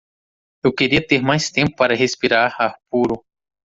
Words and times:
eu 0.63 0.73
queria 0.73 1.05
ter 1.05 1.21
mais 1.21 1.51
tempo 1.51 1.75
para 1.75 1.93
respirar 1.93 2.59
ar 2.59 2.75
puro 2.89 3.23